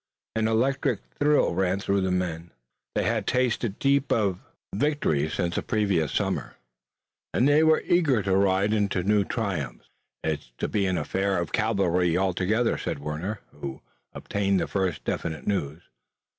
An 0.35 0.47
electric 0.47 0.99
thrill 1.19 1.53
ran 1.53 1.79
through 1.79 2.01
the 2.01 2.09
men. 2.09 2.49
They 2.95 3.03
had 3.03 3.27
tasted 3.27 3.77
deep 3.77 4.11
of 4.11 4.39
victory 4.73 5.29
since 5.29 5.53
the 5.57 5.61
previous 5.61 6.11
summer, 6.11 6.55
and 7.35 7.47
they 7.47 7.61
were 7.61 7.83
eager 7.85 8.23
to 8.23 8.35
ride 8.35 8.71
to 8.89 9.03
new 9.03 9.23
triumphs. 9.23 9.89
"It's 10.23 10.53
to 10.57 10.67
be 10.67 10.87
an 10.87 10.97
affair 10.97 11.37
of 11.39 11.51
cavalry 11.53 12.17
altogether," 12.17 12.79
said 12.79 12.97
Warner, 12.97 13.41
who 13.51 13.83
obtained 14.11 14.59
the 14.59 14.65
first 14.67 15.03
definite 15.03 15.45
news. 15.45 15.83